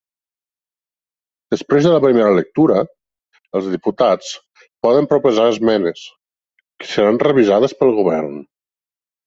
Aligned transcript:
Després 1.55 1.85
de 1.87 1.91
la 1.95 1.99
primera 2.05 2.31
lectura, 2.37 2.79
els 3.61 3.69
diputats 3.75 4.33
poden 4.87 5.11
proposar 5.13 5.47
esmenes, 5.53 6.03
que 6.81 6.93
seran 6.97 7.25
revisades 7.29 7.81
pel 7.85 7.97
govern. 8.03 8.39